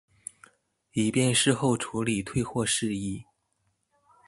[0.93, 3.23] 以便事後處理退貨事宜